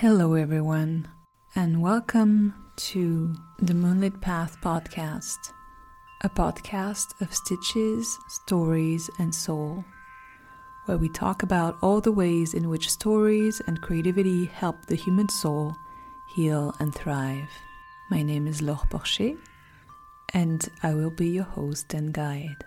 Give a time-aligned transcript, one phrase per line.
[0.00, 1.06] Hello, everyone,
[1.54, 5.36] and welcome to the Moonlit Path podcast,
[6.22, 9.84] a podcast of stitches, stories, and soul,
[10.86, 15.28] where we talk about all the ways in which stories and creativity help the human
[15.28, 15.76] soul
[16.34, 17.50] heal and thrive.
[18.10, 19.36] My name is Laure Porché,
[20.32, 22.64] and I will be your host and guide.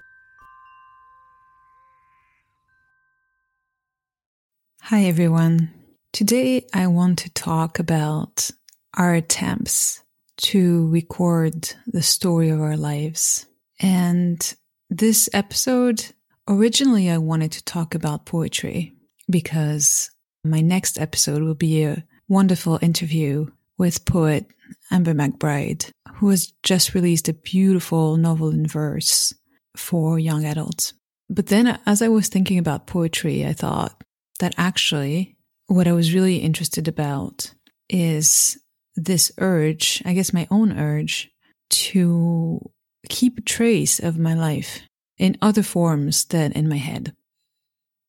[4.84, 5.83] Hi, everyone.
[6.14, 8.52] Today, I want to talk about
[8.96, 10.04] our attempts
[10.44, 13.48] to record the story of our lives.
[13.80, 14.56] And
[14.92, 16.06] this episode,
[16.48, 18.94] originally, I wanted to talk about poetry
[19.28, 20.12] because
[20.44, 23.48] my next episode will be a wonderful interview
[23.80, 24.46] with poet
[24.92, 29.34] Amber McBride, who has just released a beautiful novel in verse
[29.76, 30.94] for young adults.
[31.28, 34.04] But then, as I was thinking about poetry, I thought
[34.40, 35.33] that actually
[35.68, 37.54] what I was really interested about
[37.90, 38.58] is
[38.96, 41.32] this urge, I guess my own urge
[41.70, 42.72] to
[43.10, 44.82] keep trace of my life
[45.18, 47.16] in other forms than in my head.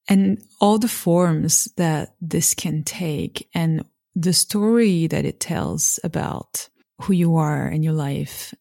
[0.09, 6.69] And all the forms that this can take and the story that it tells about
[7.03, 8.55] who you are in your life.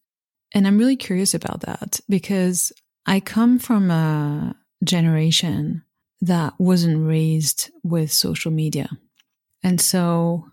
[0.52, 2.72] And I'm really curious about that because
[3.06, 5.83] I come from a generation
[6.26, 8.88] that wasn't raised with social media.
[9.62, 10.46] And so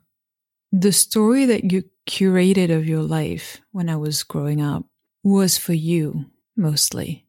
[0.71, 4.85] the story that you curated of your life when I was growing up
[5.23, 7.25] was for you mostly.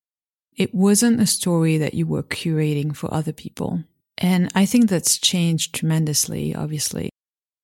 [0.57, 3.84] It wasn't a story that you were curating for other people.
[4.19, 7.11] And I think that's changed tremendously, obviously.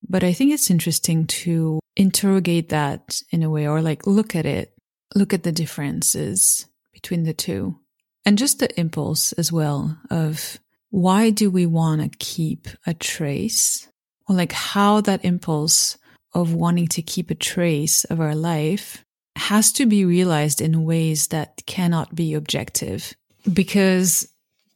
[0.07, 4.45] But I think it's interesting to interrogate that in a way or like look at
[4.45, 4.73] it,
[5.13, 7.79] look at the differences between the two
[8.25, 13.87] and just the impulse as well of why do we want to keep a trace
[14.27, 15.97] or like how that impulse
[16.33, 19.03] of wanting to keep a trace of our life
[19.35, 23.13] has to be realized in ways that cannot be objective.
[23.51, 24.27] Because,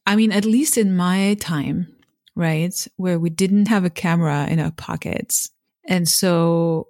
[0.07, 1.93] I mean, at least in my time,
[2.35, 5.51] right, where we didn't have a camera in our pockets.
[5.85, 6.87] And so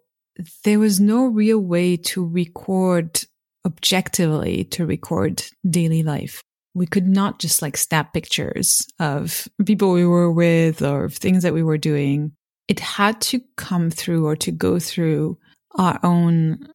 [0.64, 3.24] there was no real way to record
[3.66, 6.44] objectively to record daily life
[6.74, 11.54] we could not just like snap pictures of people we were with or things that
[11.54, 12.32] we were doing.
[12.68, 15.38] It had to come through or to go through
[15.76, 16.68] our own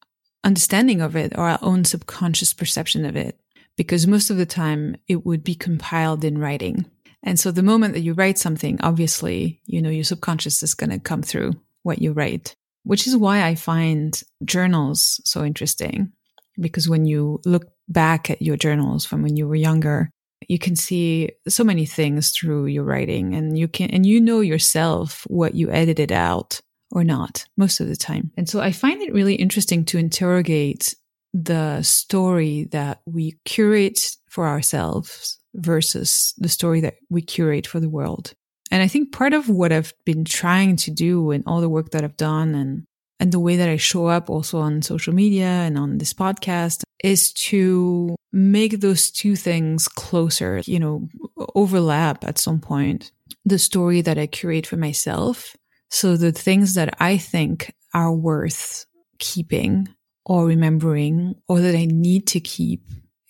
[0.43, 3.39] understanding of it or our own subconscious perception of it.
[3.75, 6.85] Because most of the time it would be compiled in writing.
[7.23, 10.89] And so the moment that you write something, obviously, you know, your subconscious is going
[10.89, 16.11] to come through what you write, which is why I find journals so interesting.
[16.59, 20.09] Because when you look back at your journals from when you were younger,
[20.47, 24.39] you can see so many things through your writing and you can, and you know
[24.39, 26.61] yourself what you edited out
[26.91, 28.31] or not most of the time.
[28.37, 30.95] And so I find it really interesting to interrogate
[31.33, 37.89] the story that we curate for ourselves versus the story that we curate for the
[37.89, 38.33] world.
[38.71, 41.91] And I think part of what I've been trying to do in all the work
[41.91, 42.83] that I've done and
[43.21, 46.83] and the way that I show up also on social media and on this podcast
[47.03, 51.07] is to make those two things closer, you know,
[51.55, 53.11] overlap at some point.
[53.45, 55.55] The story that I curate for myself.
[55.89, 58.85] So the things that I think are worth
[59.17, 59.87] keeping
[60.25, 62.83] or remembering or that I need to keep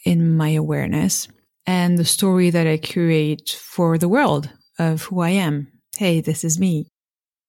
[0.06, 1.28] in my awareness
[1.66, 5.72] and the story that I curate for the world of who I am.
[5.98, 6.88] Hey, this is me.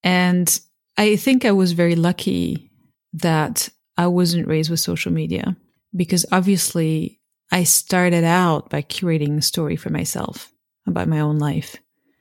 [0.04, 0.60] And
[0.96, 2.70] I think I was very lucky
[3.14, 5.56] that I wasn't raised with social media
[5.94, 7.20] because obviously
[7.50, 10.52] I started out by curating a story for myself
[10.86, 11.76] about my own life.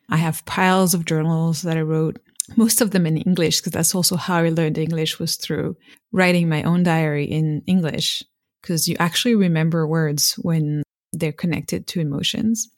[0.09, 2.19] I have piles of journals that I wrote,
[2.57, 5.77] most of them in English, because that's also how I learned English was through
[6.11, 8.23] writing my own diary in English,
[8.61, 10.81] because you actually remember words when
[11.13, 12.69] they're connected to emotions.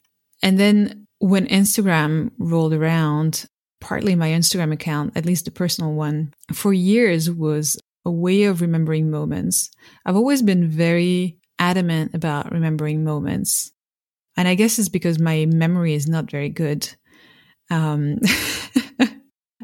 [0.44, 3.46] And then when Instagram rolled around,
[3.80, 8.62] partly my Instagram account, at least the personal one, for years was a way of
[8.62, 9.70] remembering moments.
[10.06, 13.72] I've always been very adamant about remembering moments.
[14.36, 16.90] And I guess it's because my memory is not very good.
[17.70, 18.20] Um,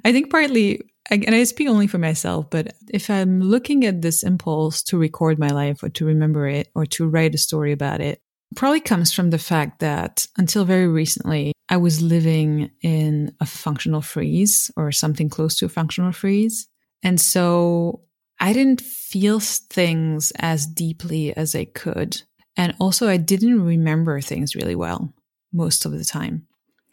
[0.06, 4.24] I think partly, and I speak only for myself, but if I'm looking at this
[4.24, 8.02] impulse to record my life or to remember it or to write a story about
[8.02, 8.22] it,
[8.56, 14.02] probably comes from the fact that until very recently, I was living in a functional
[14.02, 16.68] freeze or something close to a functional freeze.
[17.04, 18.02] And so
[18.40, 22.22] I didn't feel things as deeply as I could.
[22.56, 25.14] And also, I didn't remember things really well
[25.54, 26.48] most of the time.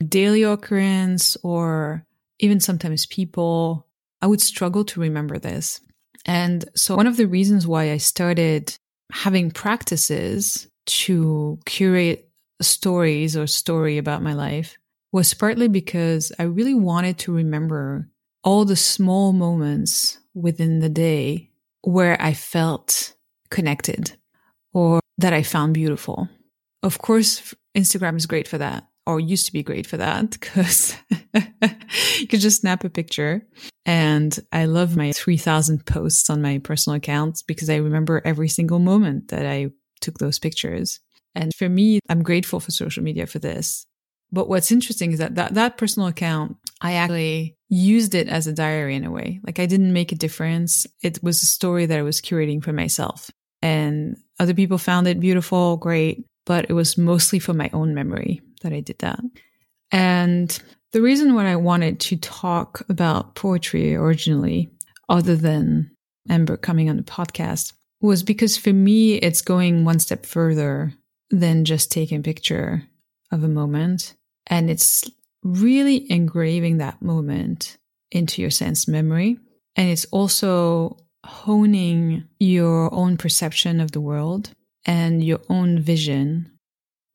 [0.06, 2.05] Daily occurrence or
[2.38, 3.87] even sometimes people,
[4.20, 5.81] I would struggle to remember this.
[6.26, 8.76] And so, one of the reasons why I started
[9.12, 12.29] having practices to curate
[12.61, 14.76] stories or story about my life
[15.12, 18.08] was partly because I really wanted to remember
[18.43, 21.50] all the small moments within the day
[21.82, 23.14] where I felt
[23.50, 24.16] connected
[24.72, 26.28] or that I found beautiful.
[26.82, 30.96] Of course, Instagram is great for that or used to be great for that because
[32.19, 33.46] you could just snap a picture.
[33.86, 38.78] And I love my 3000 posts on my personal accounts because I remember every single
[38.78, 39.70] moment that I
[40.00, 41.00] took those pictures.
[41.34, 43.86] And for me, I'm grateful for social media for this.
[44.32, 48.52] But what's interesting is that, that that personal account, I actually used it as a
[48.52, 49.40] diary in a way.
[49.42, 50.86] Like I didn't make a difference.
[51.02, 53.31] It was a story that I was curating for myself.
[53.62, 58.42] And other people found it beautiful, great, but it was mostly for my own memory
[58.60, 59.20] that I did that.
[59.90, 60.60] And
[60.92, 64.70] the reason why I wanted to talk about poetry originally,
[65.08, 65.90] other than
[66.28, 67.72] Amber coming on the podcast,
[68.02, 70.92] was because for me, it's going one step further
[71.31, 72.82] than just taking a picture
[73.32, 74.14] of a moment.
[74.46, 75.10] And it's
[75.44, 77.76] really engraving that moment
[78.11, 79.38] into your sense memory.
[79.76, 84.50] And it's also honing your own perception of the world
[84.85, 86.50] and your own vision.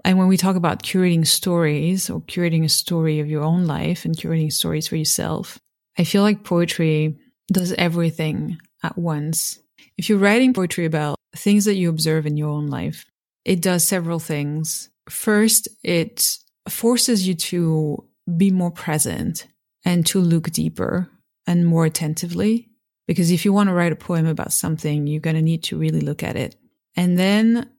[0.05, 4.05] And when we talk about curating stories or curating a story of your own life
[4.05, 5.59] and curating stories for yourself,
[5.97, 7.17] I feel like poetry
[7.51, 9.59] does everything at once.
[9.97, 13.05] If you're writing poetry about things that you observe in your own life,
[13.43, 14.89] it does several things.
[15.09, 16.37] First, it
[16.67, 18.05] forces you to
[18.37, 19.47] be more present
[19.85, 21.09] and to look deeper
[21.47, 22.69] and more attentively.
[23.07, 25.77] Because if you want to write a poem about something, you're going to need to
[25.77, 26.55] really look at it.
[26.95, 27.69] And then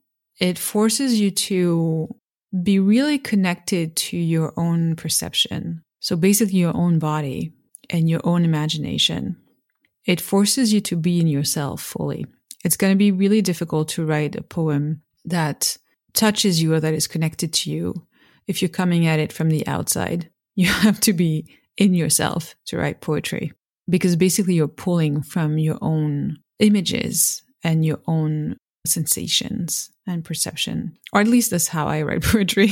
[0.40, 2.14] it forces you to
[2.62, 5.82] be really connected to your own perception.
[6.00, 7.52] So basically, your own body
[7.90, 9.36] and your own imagination.
[10.04, 12.26] It forces you to be in yourself fully.
[12.64, 15.76] It's going to be really difficult to write a poem that
[16.12, 18.06] touches you or that is connected to you
[18.46, 20.30] if you're coming at it from the outside.
[20.56, 23.52] You have to be in yourself to write poetry
[23.88, 28.56] because basically you're pulling from your own images and your own
[28.86, 30.96] sensations and perception.
[31.12, 32.70] Or at least that's how I write poetry.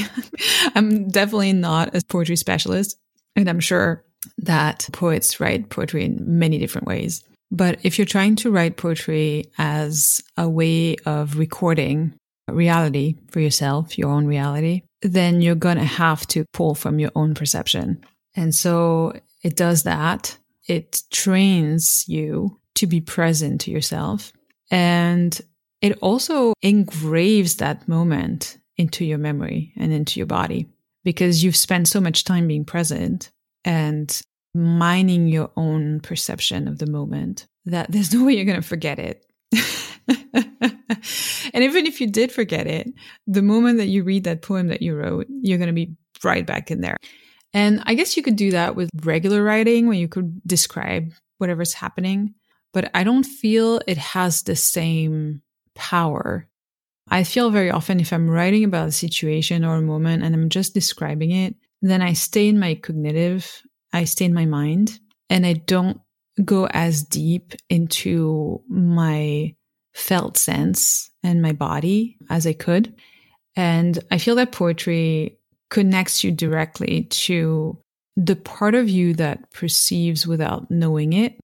[0.75, 2.97] I'm definitely not a poetry specialist,
[3.37, 4.05] and I'm sure
[4.39, 7.25] that poets write poetry in many different ways.
[7.51, 12.15] But if you're trying to write poetry as a way of recording
[12.49, 17.11] reality for yourself, your own reality, then you're going to have to pull from your
[17.15, 18.05] own perception.
[18.35, 19.12] And so
[19.43, 20.37] it does that.
[20.67, 24.33] It trains you to be present to yourself.
[24.71, 25.41] And
[25.81, 30.67] it also engraves that moment into your memory and into your body
[31.05, 33.31] because you've spent so much time being present
[33.65, 34.21] and
[34.55, 38.99] mining your own perception of the moment that there's no way you're going to forget
[38.99, 39.25] it.
[41.58, 42.87] and even if you did forget it,
[43.26, 46.46] the moment that you read that poem that you wrote, you're going to be right
[46.46, 46.96] back in there.
[47.52, 51.72] And I guess you could do that with regular writing when you could describe whatever's
[51.72, 52.34] happening,
[52.72, 55.43] but I don't feel it has the same
[55.75, 56.46] power.
[57.10, 60.50] I feel very often if I'm writing about a situation or a moment and I'm
[60.50, 65.44] just describing it, then I stay in my cognitive, I stay in my mind, and
[65.44, 66.00] I don't
[66.44, 69.56] go as deep into my
[69.95, 72.95] felt sense and my body as I could.
[73.57, 75.39] And I feel that poetry
[75.71, 77.79] connects you directly to
[78.17, 81.39] the part of you that perceives without knowing it.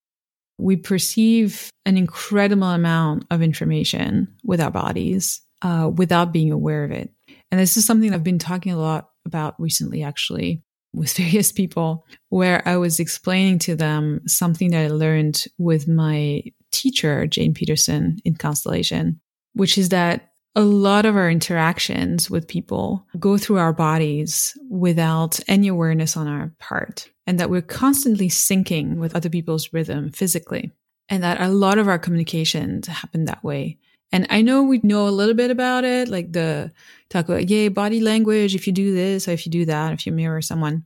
[0.59, 6.91] We perceive an incredible amount of information with our bodies uh, without being aware of
[6.91, 7.11] it.
[7.51, 12.07] And this is something I've been talking a lot about recently, actually, with various people,
[12.29, 16.43] where I was explaining to them something that I learned with my
[16.75, 19.21] teacher, Jane Peterson, in Constellation,
[19.55, 25.41] which is that a lot of our interactions with people go through our bodies without
[25.49, 30.71] any awareness on our part, and that we're constantly syncing with other people's rhythm physically,
[31.09, 33.79] and that a lot of our communications happen that way.
[34.13, 36.71] And I know we know a little bit about it, like the
[37.11, 40.07] talk about, yay, body language, if you do this or if you do that, if
[40.07, 40.85] you mirror someone.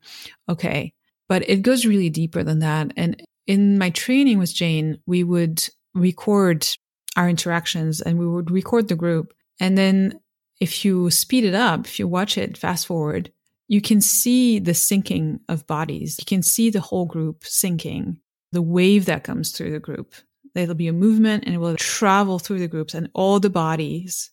[0.49, 0.95] Okay.
[1.29, 2.93] But it goes really deeper than that.
[2.97, 5.69] And in my training with Jane, we would
[5.99, 6.67] record
[7.17, 9.35] our interactions and we would record the group.
[9.61, 10.21] And then
[10.61, 13.33] if you speed it up, if you watch it fast forward,
[13.69, 16.17] you can see the syncing of bodies.
[16.19, 18.17] You can see the whole group syncing,
[18.53, 20.15] the wave that comes through the group.
[20.55, 24.31] There'll be a movement and it will travel through the groups and all the bodies,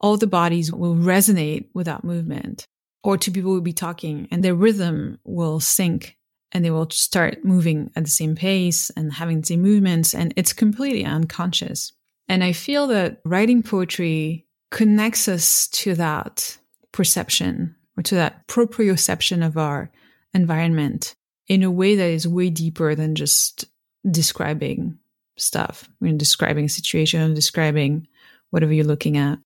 [0.00, 2.66] all the bodies will resonate with that movement.
[3.02, 6.16] Or two people will be talking and their rhythm will sync
[6.54, 10.14] and they will start moving at the same pace and having the same movements.
[10.14, 11.92] And it's completely unconscious.
[12.28, 16.56] And I feel that writing poetry connects us to that
[16.92, 19.90] perception or to that proprioception of our
[20.32, 21.14] environment
[21.48, 23.66] in a way that is way deeper than just
[24.08, 24.98] describing
[25.36, 25.88] stuff.
[26.00, 28.06] You describing a situation, describing
[28.50, 29.38] whatever you're looking at.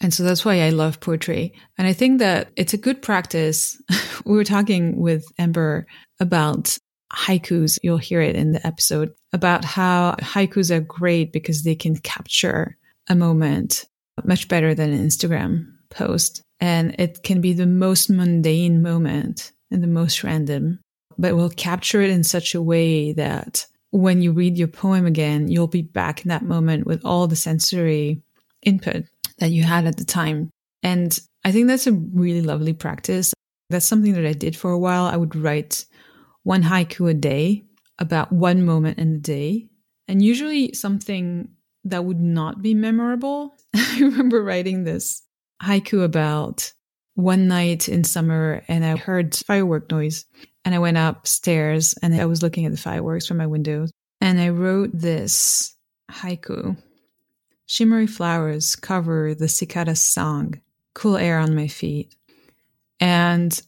[0.00, 1.54] And so that's why I love poetry.
[1.78, 3.80] And I think that it's a good practice.
[4.24, 5.86] we were talking with Amber
[6.20, 6.76] about
[7.12, 7.78] haikus.
[7.82, 12.76] You'll hear it in the episode about how haikus are great because they can capture
[13.08, 13.86] a moment
[14.24, 16.42] much better than an Instagram post.
[16.60, 20.80] And it can be the most mundane moment and the most random,
[21.18, 25.48] but we'll capture it in such a way that when you read your poem again,
[25.48, 28.22] you'll be back in that moment with all the sensory
[28.62, 29.04] input
[29.38, 30.50] that you had at the time.
[30.82, 33.32] And I think that's a really lovely practice.
[33.70, 35.04] That's something that I did for a while.
[35.04, 35.84] I would write
[36.42, 37.64] one haiku a day
[37.98, 39.68] about one moment in the day,
[40.06, 41.48] and usually something
[41.84, 43.56] that would not be memorable.
[43.74, 45.22] I remember writing this
[45.62, 46.72] haiku about
[47.14, 50.26] one night in summer and I heard firework noise
[50.64, 53.86] and I went upstairs and I was looking at the fireworks from my window
[54.20, 55.74] and I wrote this
[56.10, 56.76] haiku.
[57.66, 60.60] Shimmery flowers cover the cicada's song,
[60.94, 62.14] cool air on my feet.
[63.00, 63.60] And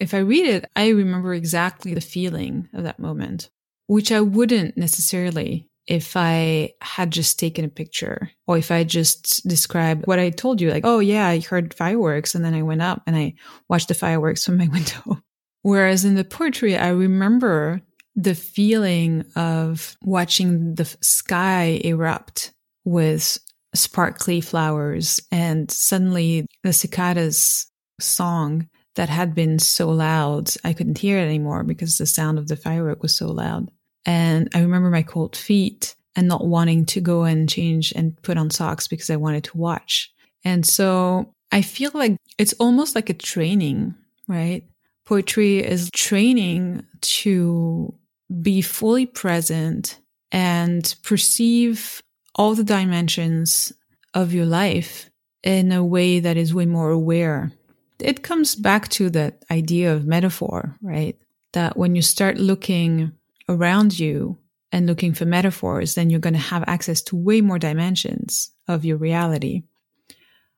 [0.00, 3.50] if I read it, I remember exactly the feeling of that moment,
[3.86, 9.46] which I wouldn't necessarily if I had just taken a picture or if I just
[9.46, 12.82] described what I told you, like, oh, yeah, I heard fireworks and then I went
[12.82, 13.34] up and I
[13.68, 15.22] watched the fireworks from my window.
[15.62, 17.82] Whereas in the poetry, I remember
[18.14, 22.52] the feeling of watching the sky erupt
[22.84, 23.38] with
[23.74, 27.66] sparkly flowers and suddenly the cicada's
[28.00, 32.48] song that had been so loud, I couldn't hear it anymore because the sound of
[32.48, 33.70] the firework was so loud.
[34.04, 38.36] And I remember my cold feet and not wanting to go and change and put
[38.36, 40.12] on socks because I wanted to watch.
[40.44, 43.94] And so I feel like it's almost like a training,
[44.28, 44.64] right?
[45.06, 47.94] Poetry is training to
[48.40, 49.98] be fully present
[50.30, 52.02] and perceive
[52.34, 53.72] all the dimensions
[54.14, 55.10] of your life
[55.42, 57.52] in a way that is way more aware.
[57.98, 61.16] It comes back to that idea of metaphor, right?
[61.52, 63.12] That when you start looking
[63.48, 64.38] around you
[64.70, 68.84] and looking for metaphors, then you're going to have access to way more dimensions of
[68.84, 69.62] your reality.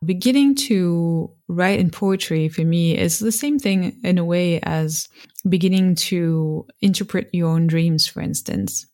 [0.05, 5.09] Beginning to write in poetry for me is the same thing in a way as
[5.49, 8.87] beginning to interpret your own dreams, for instance.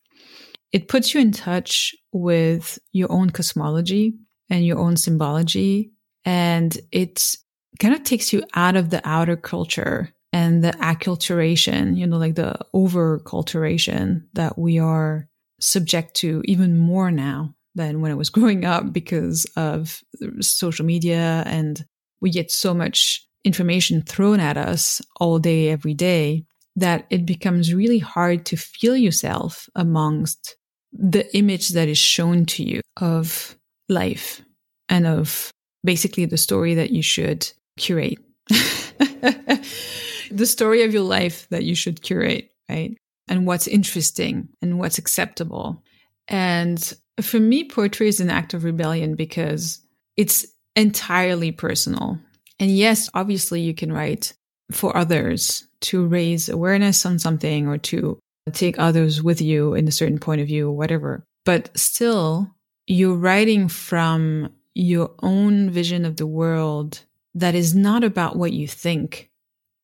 [0.72, 4.14] It puts you in touch with your own cosmology
[4.48, 5.92] and your own symbology,
[6.24, 7.36] and it
[7.78, 12.36] kind of takes you out of the outer culture and the acculturation, you know, like
[12.36, 15.28] the overculturation that we are
[15.60, 20.02] subject to even more now than when I was growing up because of
[20.40, 21.84] social media and
[22.20, 26.44] we get so much information thrown at us all day, every day
[26.76, 30.56] that it becomes really hard to feel yourself amongst
[30.92, 33.56] the image that is shown to you of
[33.88, 34.42] life
[34.88, 35.50] and of
[35.84, 38.18] basically the story that you should curate.
[38.48, 42.96] the story of your life that you should curate, right?
[43.28, 45.82] And what's interesting and what's acceptable.
[46.28, 49.80] And for me, poetry is an act of rebellion because
[50.16, 52.18] it's entirely personal.
[52.58, 54.34] And yes, obviously, you can write
[54.72, 58.18] for others to raise awareness on something or to
[58.50, 61.24] take others with you in a certain point of view or whatever.
[61.44, 62.54] But still,
[62.86, 67.04] you're writing from your own vision of the world
[67.34, 69.30] that is not about what you think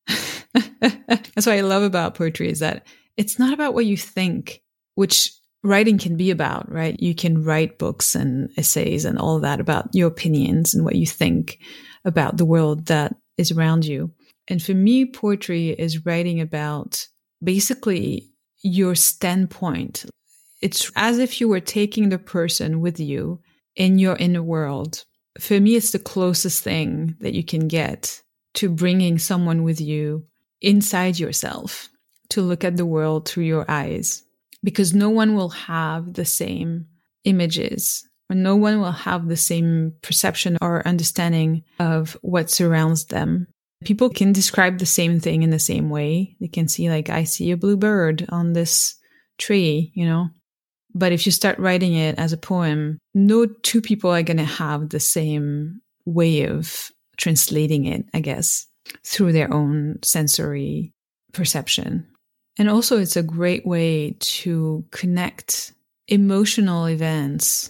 [1.07, 4.61] That's what I love about poetry is that it's not about what you think,
[4.95, 5.33] which
[5.63, 6.99] writing can be about, right?
[6.99, 11.05] You can write books and essays and all that about your opinions and what you
[11.05, 11.59] think
[12.05, 14.11] about the world that is around you.
[14.47, 17.07] And for me, poetry is writing about
[17.43, 20.05] basically your standpoint.
[20.61, 23.39] It's as if you were taking the person with you
[23.75, 25.05] in your inner world.
[25.39, 28.21] For me, it's the closest thing that you can get
[28.55, 30.25] to bringing someone with you
[30.61, 31.89] inside yourself
[32.29, 34.23] to look at the world through your eyes
[34.63, 36.87] because no one will have the same
[37.23, 43.47] images no one will have the same perception or understanding of what surrounds them.
[43.83, 46.35] People can describe the same thing in the same way.
[46.39, 48.95] They can see, like, I see a blue bird on this
[49.37, 50.29] tree, you know?
[50.95, 54.43] But if you start writing it as a poem, no two people are going to
[54.43, 58.65] have the same way of translating it, I guess
[59.05, 60.93] through their own sensory
[61.33, 62.07] perception.
[62.57, 65.73] And also, it's a great way to connect
[66.07, 67.69] emotional events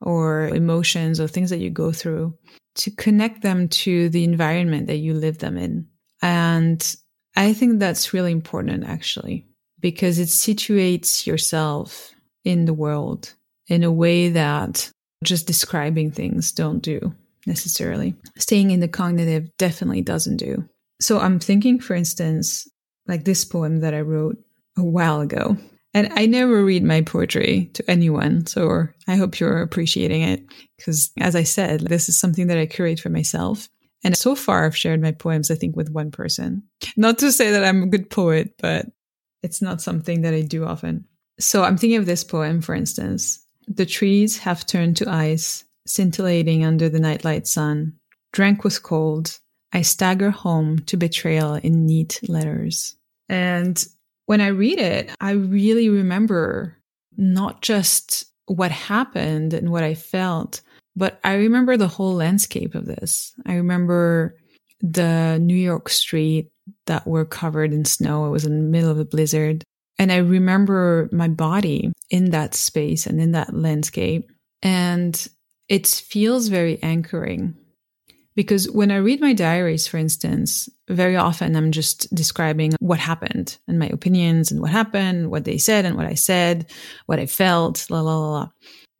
[0.00, 2.36] or emotions or things that you go through
[2.76, 5.86] to connect them to the environment that you live them in.
[6.22, 6.96] And
[7.36, 9.46] I think that's really important actually,
[9.80, 12.12] because it situates yourself
[12.44, 13.34] in the world
[13.68, 14.90] in a way that
[15.22, 17.14] just describing things don't do
[17.46, 18.14] necessarily.
[18.36, 20.68] Staying in the cognitive definitely doesn't do.
[21.00, 22.68] So I'm thinking, for instance,
[23.06, 24.36] like this poem that I wrote
[24.76, 25.56] a while ago.
[25.94, 28.46] And I never read my poetry to anyone.
[28.46, 30.42] So I hope you're appreciating it.
[30.76, 33.68] Because as I said, this is something that I curate for myself.
[34.02, 36.64] And so far, I've shared my poems, I think, with one person.
[36.96, 38.86] Not to say that I'm a good poet, but
[39.42, 41.06] it's not something that I do often.
[41.38, 43.40] So I'm thinking of this poem, for instance.
[43.66, 47.94] The trees have turned to ice, scintillating under the nightlight sun.
[48.32, 49.38] Drank was cold.
[49.72, 52.96] I stagger home to betrayal in neat letters.
[53.28, 53.82] And
[54.26, 56.78] when I read it, I really remember
[57.16, 60.60] not just what happened and what I felt,
[60.96, 63.34] but I remember the whole landscape of this.
[63.46, 64.36] I remember
[64.80, 66.50] the New York street
[66.86, 68.26] that were covered in snow.
[68.26, 69.64] It was in the middle of a blizzard.
[69.98, 74.30] And I remember my body in that space and in that landscape.
[74.62, 75.28] And
[75.68, 77.56] it feels very anchoring
[78.36, 83.58] because when I read my diaries, for instance, very often I'm just describing what happened
[83.68, 86.70] and my opinions and what happened, what they said and what I said,
[87.06, 88.30] what I felt, la la la.
[88.30, 88.48] la.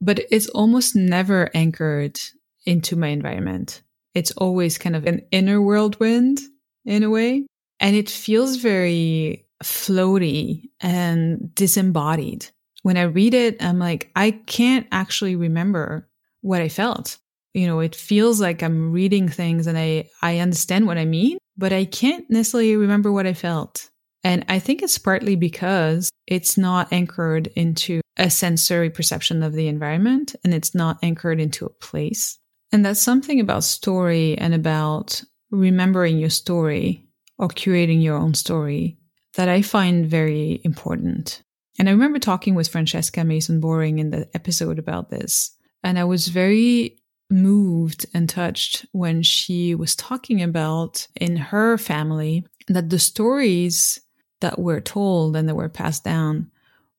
[0.00, 2.21] But it's almost never anchored
[2.67, 3.83] into my environment.
[4.14, 6.41] It's always kind of an inner whirlwind
[6.85, 7.47] in a way.
[7.81, 12.47] And it feels very floaty and disembodied.
[12.83, 16.09] When I read it, I'm like, I can't actually remember
[16.43, 17.19] what I felt.
[17.54, 21.38] You know, it feels like I'm reading things and I, I understand what I mean,
[21.56, 23.88] but I can't necessarily remember what I felt.
[24.25, 29.68] And I think it's partly because it's not anchored into a sensory perception of the
[29.68, 32.38] environment and it's not anchored into a place.
[32.73, 37.06] And that's something about story and about remembering your story
[37.38, 38.99] or curating your own story
[39.34, 41.43] that I find very important.
[41.78, 45.56] And I remember talking with Francesca Mason Boring in the episode about this.
[45.82, 46.99] And I was very
[47.30, 54.00] moved and touched when she was talking about in her family that the stories
[54.41, 56.50] that were told and that were passed down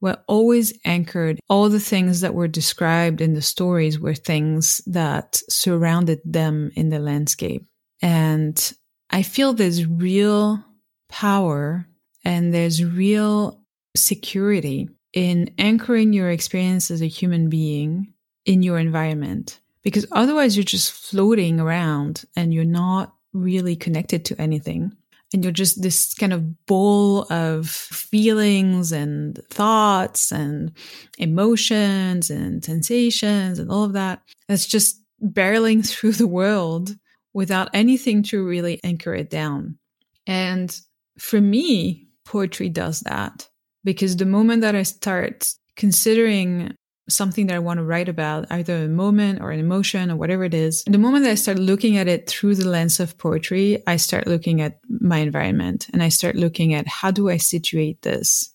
[0.01, 1.39] were always anchored.
[1.49, 6.89] All the things that were described in the stories were things that surrounded them in
[6.89, 7.65] the landscape.
[8.01, 8.73] And
[9.09, 10.63] I feel there's real
[11.09, 11.87] power
[12.23, 13.61] and there's real
[13.95, 18.13] security in anchoring your experience as a human being
[18.45, 24.41] in your environment because otherwise you're just floating around and you're not really connected to
[24.41, 24.91] anything.
[25.31, 30.71] And you're just this kind of ball of feelings and thoughts and
[31.19, 34.23] emotions and sensations and all of that.
[34.47, 36.95] That's just barreling through the world
[37.33, 39.77] without anything to really anchor it down.
[40.25, 40.75] And
[41.19, 43.47] for me, poetry does that
[43.83, 46.75] because the moment that I start considering
[47.07, 50.43] something that I want to write about, either a moment or an emotion or whatever
[50.43, 53.83] it is, the moment that I start looking at it through the lens of poetry,
[53.87, 58.01] I start looking at my environment and I start looking at how do I situate
[58.01, 58.51] this?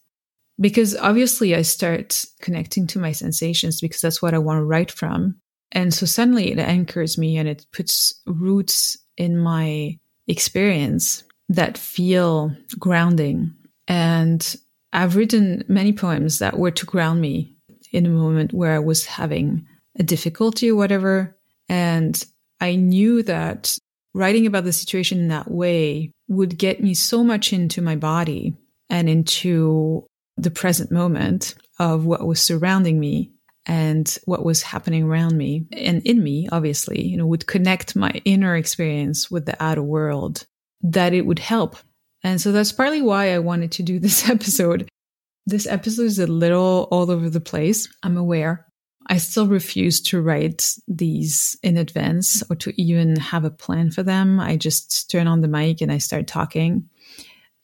[0.61, 4.91] Because obviously I start connecting to my sensations because that's what I want to write
[4.91, 5.37] from.
[5.73, 12.53] And so suddenly it anchors me and it puts roots in my experience that feel
[12.79, 13.55] grounding.
[13.89, 14.57] And
[14.93, 17.57] I've written many poems that were to ground me
[17.93, 19.67] in a moment where I was having
[19.99, 21.37] a difficulty or whatever.
[21.69, 22.23] And
[22.61, 23.77] I knew that
[24.15, 28.55] writing about the situation in that way would get me so much into my body
[28.89, 33.33] and into the present moment of what was surrounding me
[33.67, 38.11] and what was happening around me and in me, obviously, you know, would connect my
[38.25, 40.45] inner experience with the outer world,
[40.83, 41.77] that it would help.
[42.23, 44.89] And so that's partly why I wanted to do this episode
[45.51, 47.89] this episode is a little all over the place.
[48.03, 48.67] I'm aware.
[49.09, 54.03] I still refuse to write these in advance or to even have a plan for
[54.03, 54.39] them.
[54.39, 56.89] I just turn on the mic and I start talking.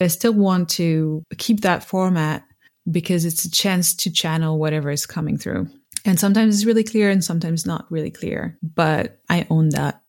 [0.01, 2.45] I still want to keep that format
[2.91, 5.69] because it's a chance to channel whatever is coming through.
[6.05, 10.03] And sometimes it's really clear and sometimes not really clear, but I own that.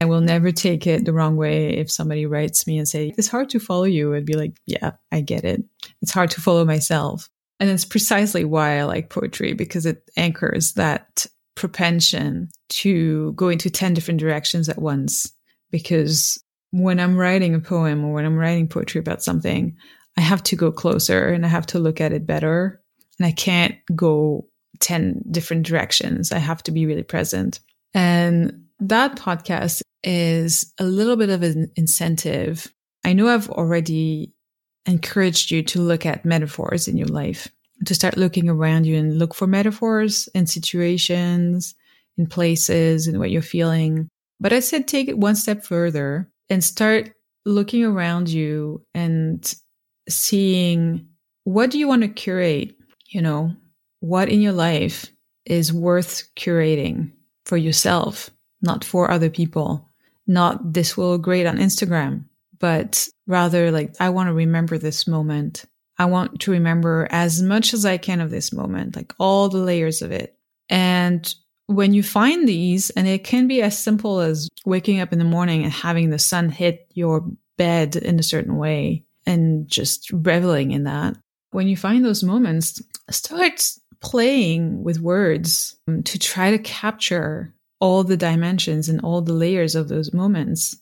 [0.00, 3.28] I will never take it the wrong way if somebody writes me and say, it's
[3.28, 4.14] hard to follow you.
[4.14, 5.62] I'd be like, yeah, I get it.
[6.00, 7.28] It's hard to follow myself.
[7.58, 13.68] And it's precisely why I like poetry because it anchors that propension to go into
[13.68, 15.30] 10 different directions at once.
[15.70, 19.76] Because when I'm writing a poem or when I'm writing poetry about something,
[20.16, 22.80] I have to go closer and I have to look at it better.
[23.18, 24.46] And I can't go
[24.78, 26.32] 10 different directions.
[26.32, 27.60] I have to be really present.
[27.92, 32.72] And that podcast is a little bit of an incentive.
[33.04, 34.32] I know I've already
[34.86, 37.48] encouraged you to look at metaphors in your life,
[37.84, 41.74] to start looking around you and look for metaphors in situations,
[42.16, 44.08] in places, in what you're feeling.
[44.38, 47.12] But I said take it one step further and start
[47.44, 49.54] looking around you and
[50.08, 51.06] seeing
[51.44, 52.74] what do you want to curate?
[53.08, 53.54] You know,
[54.00, 55.10] what in your life
[55.46, 57.12] is worth curating
[57.44, 58.30] for yourself,
[58.62, 59.89] not for other people.
[60.30, 62.26] Not this will look great on Instagram,
[62.60, 65.64] but rather like, I want to remember this moment.
[65.98, 69.58] I want to remember as much as I can of this moment, like all the
[69.58, 70.36] layers of it.
[70.68, 71.34] And
[71.66, 75.24] when you find these, and it can be as simple as waking up in the
[75.24, 80.70] morning and having the sun hit your bed in a certain way and just reveling
[80.70, 81.16] in that.
[81.50, 83.68] When you find those moments, start
[84.00, 89.74] playing with words um, to try to capture all the dimensions and all the layers
[89.74, 90.76] of those moments.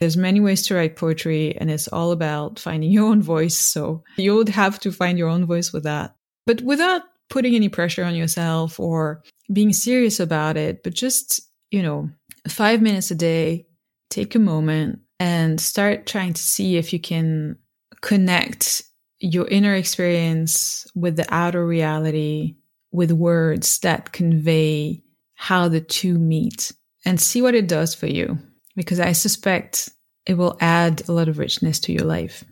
[0.00, 3.56] There's many ways to write poetry and it's all about finding your own voice.
[3.56, 6.14] So you would have to find your own voice with that,
[6.46, 11.82] but without putting any pressure on yourself or being serious about it, but just, you
[11.82, 12.10] know,
[12.48, 13.66] five minutes a day,
[14.08, 17.56] take a moment and start trying to see if you can
[18.00, 18.82] connect
[19.20, 22.54] your inner experience with the outer reality
[22.92, 25.02] with words that convey
[25.40, 26.72] how the two meet
[27.04, 28.36] and see what it does for you.
[28.74, 29.88] Because I suspect
[30.26, 32.44] it will add a lot of richness to your life.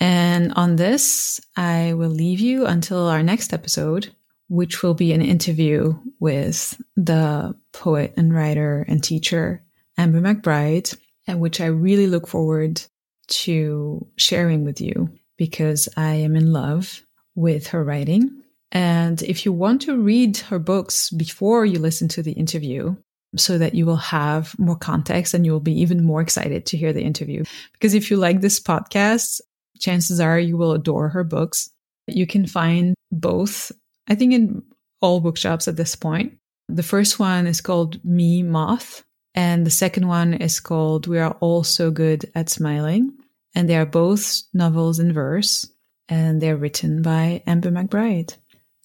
[0.00, 4.14] And on this, I will leave you until our next episode,
[4.48, 9.62] which will be an interview with the poet and writer and teacher,
[9.98, 12.80] Amber McBride, and which I really look forward
[13.28, 17.02] to sharing with you because I am in love
[17.34, 18.42] with her writing.
[18.70, 22.96] And if you want to read her books before you listen to the interview,
[23.36, 26.76] so that you will have more context and you will be even more excited to
[26.76, 27.44] hear the interview.
[27.72, 29.40] Because if you like this podcast,
[29.78, 31.70] chances are you will adore her books.
[32.06, 33.70] You can find both,
[34.08, 34.62] I think, in
[35.00, 36.38] all bookshops at this point.
[36.68, 39.04] The first one is called Me Moth,
[39.34, 43.12] and the second one is called We Are All So Good at Smiling.
[43.54, 45.70] And they are both novels in verse,
[46.08, 48.36] and they're written by Amber McBride.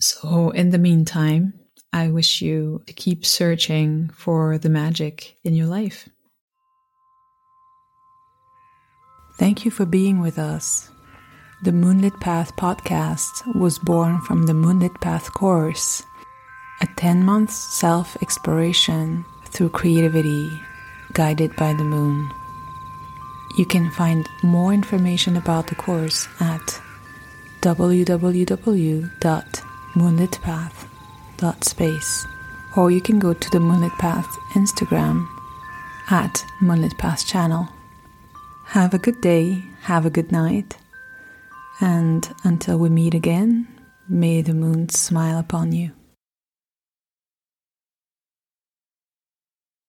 [0.03, 1.53] So, in the meantime,
[1.93, 6.09] I wish you to keep searching for the magic in your life.
[9.37, 10.89] Thank you for being with us.
[11.63, 16.03] The Moonlit Path podcast was born from the Moonlit Path course,
[16.81, 20.51] a 10 month self exploration through creativity
[21.13, 22.29] guided by the moon.
[23.57, 26.81] You can find more information about the course at
[29.95, 32.25] www.moonlitpath.space
[32.75, 35.27] or you can go to the Moonlit Path Instagram
[36.09, 37.69] at Moonlit Path channel.
[38.67, 40.77] Have a good day, have a good night,
[41.81, 43.67] and until we meet again,
[44.07, 45.91] may the moon smile upon you.